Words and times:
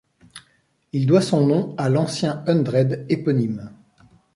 Il 0.93 1.05
doit 1.05 1.21
son 1.21 1.45
nom 1.45 1.75
à 1.77 1.87
l'ancien 1.87 2.43
hundred 2.47 3.05
éponyme. 3.09 3.69